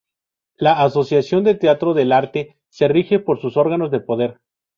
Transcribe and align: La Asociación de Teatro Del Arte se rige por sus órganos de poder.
La 0.57 0.81
Asociación 0.81 1.43
de 1.43 1.53
Teatro 1.53 1.93
Del 1.93 2.11
Arte 2.11 2.57
se 2.69 2.87
rige 2.87 3.19
por 3.19 3.39
sus 3.39 3.55
órganos 3.55 3.91
de 3.91 3.99
poder. 3.99 4.39